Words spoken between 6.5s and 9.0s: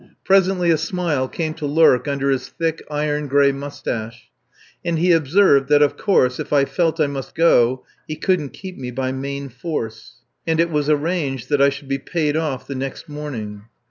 I felt I must go he couldn't keep me